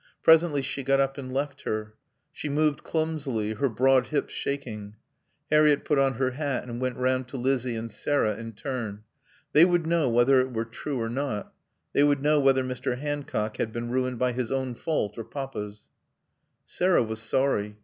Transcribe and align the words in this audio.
Presently 0.23 0.63
she 0.63 0.81
got 0.81 0.99
up 0.99 1.19
and 1.19 1.31
left 1.31 1.61
her. 1.61 1.93
She 2.33 2.49
moved 2.49 2.83
clumsily, 2.83 3.53
her 3.53 3.69
broad 3.69 4.07
hips 4.07 4.33
shaking. 4.33 4.95
Harriett 5.51 5.85
put 5.85 5.99
on 5.99 6.15
her 6.15 6.31
hat 6.31 6.63
and 6.63 6.81
went 6.81 6.97
round 6.97 7.27
to 7.27 7.37
Lizzie 7.37 7.75
and 7.75 7.91
Sarah 7.91 8.35
in 8.35 8.53
turn. 8.53 9.03
They 9.53 9.63
would 9.63 9.85
know 9.85 10.09
whether 10.09 10.41
it 10.41 10.51
were 10.53 10.65
true 10.65 10.99
or 10.99 11.07
not. 11.09 11.53
They 11.93 12.01
would 12.03 12.23
know 12.23 12.39
whether 12.39 12.63
Mr. 12.63 12.97
Hancock 12.97 13.57
had 13.57 13.71
been 13.71 13.91
ruined 13.91 14.17
by 14.17 14.31
his 14.31 14.51
own 14.51 14.73
fault 14.73 15.19
or 15.19 15.23
Papa's. 15.23 15.87
Sarah 16.65 17.03
was 17.03 17.21
sorry. 17.21 17.77